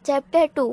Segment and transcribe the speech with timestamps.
[0.00, 0.72] Chapter 2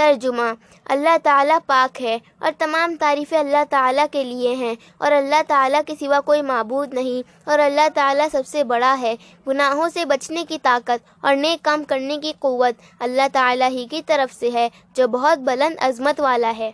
[0.00, 0.48] तर्जुमा।
[0.86, 5.80] अल्लाह ताला पाक है और तमाम तारीफ़ें अल्लाह ताला के लिए हैं और अल्लाह ताला
[5.82, 9.14] के सिवा कोई मबूद नहीं और अल्लाह ताला सबसे बड़ा है।
[9.46, 14.00] गुनाहों से बचने की ताकत और नेक काम करने की क़वत अल्लाह ताला ही की
[14.02, 16.72] तरफ़ से है, जो बहुत बुलंद अज़मत वाला है।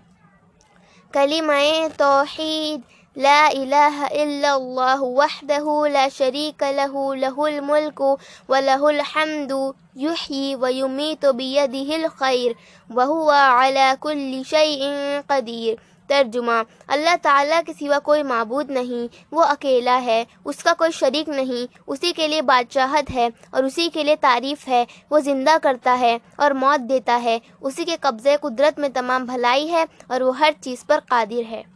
[1.14, 2.82] कलिमाए तोहीद।
[3.16, 8.16] इल्लल्लाह वहदहु ला शरीक लहु लहुल मुल्कु
[8.50, 9.60] व लहुल हम्दु
[9.98, 12.54] युही व युमीत बियदिहिल खैर
[12.90, 15.78] व हुवा अला कुल्लि शैइन कदीर
[16.10, 16.58] तर्जुमा
[16.88, 22.12] अल्लाह ताला के सिवा कोई मबूद नहीं वो अकेला है उसका कोई शरीक नहीं उसी
[22.12, 26.52] के लिए बादशाहत है और उसी के लिए तारीफ़ है वो ज़िंदा करता है और
[26.64, 30.84] मौत देता है उसी के कब्ज़े कुदरत में तमाम भलाई है और वो हर चीज़
[30.88, 31.75] पर कादिर है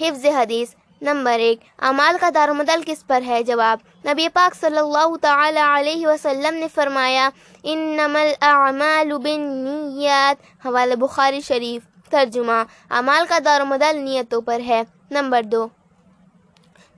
[0.00, 3.42] हिफ्ज़ हदीस नंबर एक। अमाल का दारमदल किस पर है?
[3.42, 7.32] जवाब, नबी पाक सल्लल्लाहु अलैहि वसल्लम ने फरमाया
[7.64, 15.44] इन नमल अमाल बिन्नियात। हवाला बुखारी शरीफ। तर्जुमा, अमाल का दारमदल नियतों पर है। नंबर
[15.44, 15.70] दो।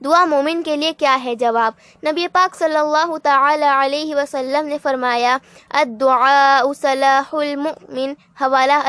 [0.03, 1.73] दुआ मोमिन के लिए क्या है जवाब?
[2.05, 5.39] नबी पाक सल्लल्लाहु अलैहि वसल्लम ने फरमाया,
[5.71, 8.79] अद्दुआ सलाहुल मुमिन हवाला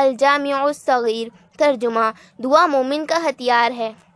[0.73, 4.08] सगीर। तर्जुमा, दुआ मोमिन का हथियार है।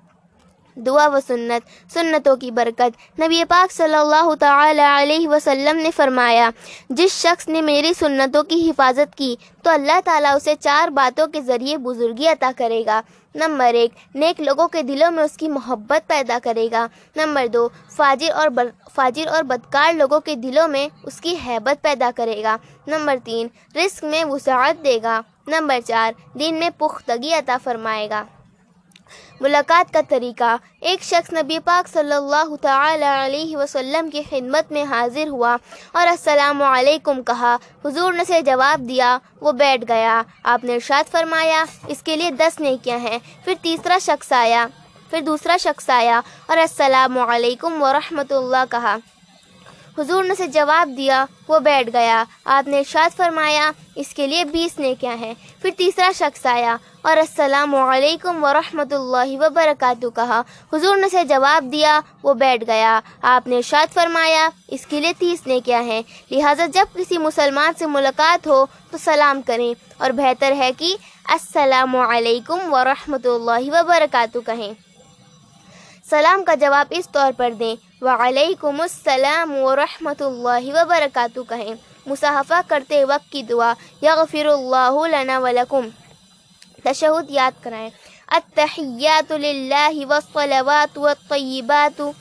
[0.77, 6.51] दुआ व सुन्नत सुन्नतों की बरकत। नबी पाक सल्लल्लाहु अलैहि वसल्लम ने फरमाया
[6.91, 11.41] जिस शख्स ने मेरी सुन्नतों की हिफाजत की तो अल्लाह ताला उसे चार बातों के
[11.41, 13.03] ज़रिए बुजुर्गी अता करेगा।
[13.35, 16.83] नंबर एक नेक लोगों के दिलों में उसकी मोहब्बत पैदा करेगा।
[17.15, 22.11] नंबर दो फाजिर और बर, फाजिर और बदकार लोगों के दिलों में उसकी हैबत पैदा
[22.11, 25.17] करेगा। नंबर तीन रिस्क में वसात देगा।
[25.49, 28.25] नंबर चार दिन में पुख्तगी अता फरमाएगा।
[29.43, 30.49] मुलाकात का तरीका,
[30.83, 35.53] एक शख्स नबी पाक सल्लल्लाहु अलैहि वसल्लम की खिदमत में हाजिर हुआ
[35.95, 37.53] और अस्सलाम वालेकुम कहा।
[37.85, 40.13] हुजूर ने से जवाब दिया, वो बैठ गया।
[40.47, 44.65] आपने इरशाद फरमाया, इसके लिए दस नेकियाँ हैं। फिर तीसरा शख्स आया,
[45.11, 47.81] फिर दूसरा शख्स आया और अस्सलाम वालेकुम
[48.67, 48.97] कहा।
[49.97, 54.93] हुजूर ने से जवाब दिया, वो बैठ गया। आपने इरशाद फरमाया, इसके लिए बीस ने
[54.95, 60.43] क्या है। फिर तीसरा शख्स आया और अस्सलाम वालेकुम वरहमतुल्लाहि वबरकातुहू कहा।
[60.73, 65.59] हुजूर ने से जवाब दिया, वो बैठ गया। आपने इरशाद फरमाया, इसके लिए तीस ने
[65.59, 70.71] क्या है। लिहाजा जब किसी मुसलमान से मुलाकात हो तो सलाम करें। और बेहतर है
[70.71, 70.97] कि
[71.29, 74.75] अस्सलाम वालेकुम वरहमतुल्लाहि वबरकातुहू कहें।
[76.11, 81.75] सलाम का जवाब इस तौर पर दें। वालेकुमुस्सलाम वरहमतुल्लाहि वबरकातुहू कहें,
[82.07, 85.91] मुसाहफ़ा करते वक्त की दुआ, यगफिरुल्लाहु लना वलकुम।
[86.85, 87.91] तशहुद याद कराएँ।
[88.31, 92.13] अत्तहियातु लिल्लाहि वस्सलावातु वत्तय्यिबातु।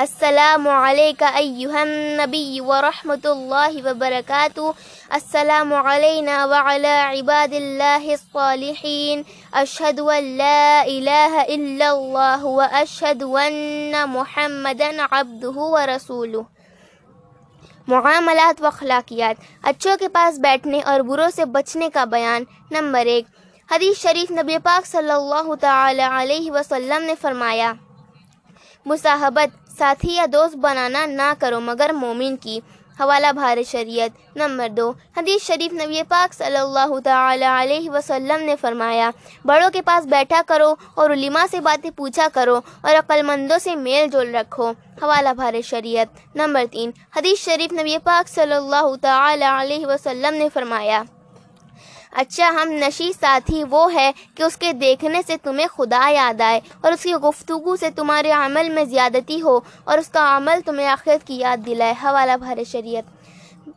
[0.00, 1.90] अय्युहन
[2.20, 4.74] नबी व रहमतुल्लाहि व बरकातुहू
[5.16, 9.24] अस्सलामु अलैना व अला इबादिल्लाहिस सालिहीन
[9.62, 16.48] अशहदु अन ला इलाहा इल्लल्लाह व अशहदु अन्ना मुहम्मदन अब्दुहु व रसूलुहु
[17.88, 23.26] मामलात व अखलाकियात अच्छों के पास बैठने और बुरों से बचने का बयान नंबर एक
[23.68, 27.70] हदीस शरीफ नबी पाक सल्लल्लाहु अलैहि वसल्लम ने फरमाया
[28.86, 32.60] मुसाहबत, साथी या दोस्त बनाना ना करो, मगर मोमिन की।
[32.98, 39.12] हवाला भार शरीयत, नंबर दो। हदीस शरीफ नबी पाक सल्लल्लाहु अलैहि वसल्लम ने फरमाया,
[39.46, 44.08] बड़ों के पास बैठा करो और उलिमा से बातें पूछा करो और अक्लमंदों से मेल
[44.10, 44.68] जोल रखो।
[45.02, 51.04] हवाला भार शरीयत, नंबर तीन। हदीस शरीफ नबी पाक सल्लल्लाहु अलैहि वसल्लम ने फरमाया
[52.12, 56.92] अच्छा हम नशी साथी वो है कि उसके देखने से तुम्हें खुदा याद आए और
[56.92, 61.58] उसकी गुफ्तु से तुम्हारे अमल में ज़्यादती हो और उसका अमल तुम्हें आखिरत की याद
[61.58, 63.04] दिलाए। हवाला भर शरीयत।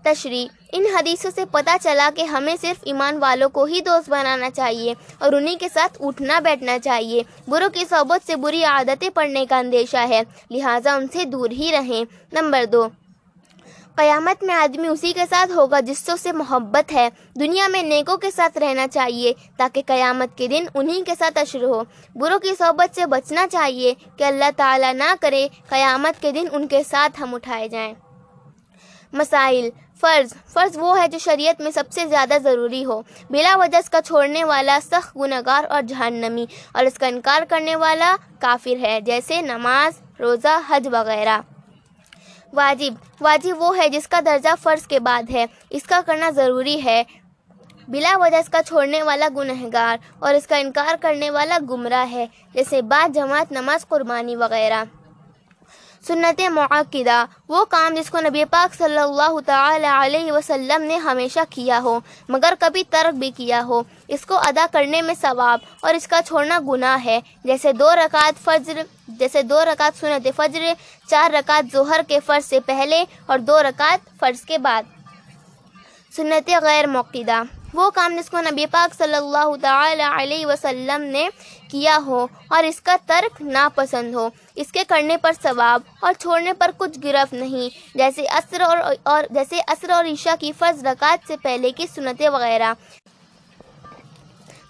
[0.05, 4.49] तशरी। इन हदीसों से पता चला कि हमें सिर्फ़ ईमान वालों को ही दोस्त बनाना
[4.49, 9.45] चाहिए और उन्हीं के साथ उठना बैठना चाहिए। बुरों की सोबत से बुरी आदतें पड़ने
[9.45, 12.89] का अंदेशा है। लिहाजा उनसे दूर ही रहें। नंबर दो।
[13.97, 18.31] क़यामत में आदमी उसी के साथ होगा जिससे उसे मोहब्बत है। दुनिया में नेकों के
[18.31, 21.85] साथ रहना चाहिए, ताकि क़यामत के दिन उन्हीं के साथ अशर हो।
[22.17, 26.83] बुरों की सोबत से बचना चाहिए कि अल्लाह ताला ना करे, क़यामत के दिन उनके
[26.83, 27.95] साथ हम उठाए जाएँ।
[29.13, 29.71] मसाइल,
[30.03, 34.43] फ़र्ज़। फ़र्ज़ वो है जो शरीयत में सबसे ज़्यादा ज़रूरी हो। बिला वजह इसका छोड़ने
[34.43, 40.57] वाला सख्त गुनगार और जहन्नमी, और इसका इनकार करने वाला काफिर है, जैसे नमाज़, रोज़ा,
[40.69, 41.43] हज वगैरह।
[42.53, 47.05] वाजिब। वाजिब वो है जिसका दर्जा फ़र्ज़ के बाद है। इसका करना ज़रूरी है।
[47.89, 53.13] बिला वजह इसका छोड़ने वाला गुनहगार और इसका इनकार करने वाला गुमराह है। जैसे बाद
[53.13, 54.87] जमात, नमाज़, कुर्बानी वगैरह।
[56.03, 57.17] सुन्नत मुआकिदा
[57.49, 62.01] वो काम जिसको नबी पाक सल्लल्लाहु अलैहि वसल्लम ने हमेशा किया हो,
[62.31, 66.95] मगर कभी तर्क भी किया हो। इसको अदा करने में सवाब और इसका छोड़ना गुनाह
[66.99, 70.75] है। जैसे दो रकात फज्र, जैसे दो रकात सुनत फज्र,
[71.09, 74.85] चार रकात जोहर के फ़र्ज़ से पहले और दो रकात फ़र्ज़ के बाद।
[76.13, 81.29] सुन्नत गैर मौक़दा वो काम जिसको नबी पाक सल्लल्लाहु अलैहि वसल्लम ने
[81.71, 82.19] किया हो
[82.51, 87.69] और इसका तर्क नापसंद हो। इसके करने पर सवाब और छोड़ने पर कुछ गिरफ्त नहीं।
[87.97, 92.27] जैसे असर और, और जैसे असर और ईशा की फ़र्ज़ रकात से पहले की सुनतें
[92.29, 92.75] वगैरह।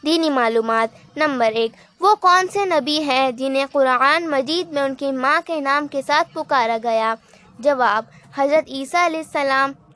[0.05, 0.71] दीनी मालूम
[1.17, 5.87] नंबर एक वो कौन से नबी हैं जिन्हें कुरान मजीद में उनकी माँ के नाम
[5.87, 7.15] के साथ पुकारा गया?
[7.59, 8.07] जवाब
[8.37, 9.07] हज़रत ईसा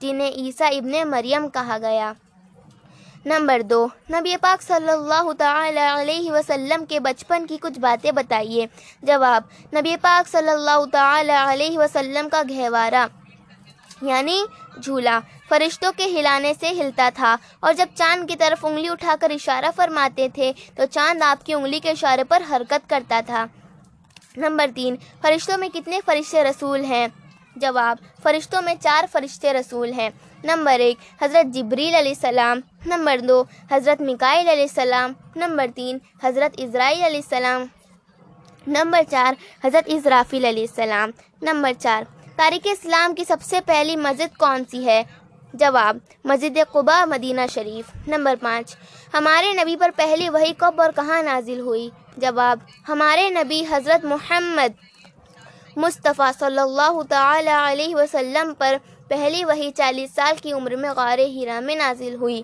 [0.02, 2.16] जिन्हें ईसा इब्ने मरियम कहा गया।
[3.28, 3.80] नंबर दो,
[4.12, 8.68] नबी पाक सल्लल्लाहु अलैहि वसल्लम के बचपन की कुछ बातें बताइए।
[9.04, 13.10] जवाब, नबी पाक सल्लल्लाहु अलैहि वसल्लम का गहवारा,
[14.04, 14.46] यानी
[14.80, 15.20] झूला,
[15.50, 20.30] फरिश्तों के हिलाने से हिलता था और जब चाँद की तरफ़ उंगली उठाकर इशारा फरमाते
[20.38, 23.48] थे तो चाँद आपकी उंगली के इशारे पर हरकत करता था।
[24.38, 27.12] नंबर तीन, फरिश्तों में कितने फरिश्ते रसूल हैं?
[27.56, 30.12] जवाब, फरिश्तों में चार फरिश्ते रसूल हैं।
[30.44, 37.68] नंबर एक, हज़रत जबरील सलाम नंबर दो, हज़रत मिकाइल सलाम। नंबर तीन, हज़रत इसराइल सलाम।
[38.66, 42.04] नंबर चार, हज़रत इसराफिल सलाम। नंबर चार,
[42.38, 45.06] तारीख इस्लाम की सबसे पहली मस्जिद कौन सी है?
[45.54, 48.76] जवाब, मस्जिद कुबा, मदीना शरीफ। नंबर पाँच,
[49.16, 51.92] हमारे नबी पर पहली वही कब और कहाँ नाजिल हुई?
[52.20, 54.76] जवाब, हमारे नबी हज़रत मोहम्मद
[55.78, 58.78] मुस्तफ़ा सल्लल्लाहु अलैहि वसल्लम पर
[59.10, 62.44] पहली वही चालीस साल की उम्र में गार हीरा में नाजिल हुई।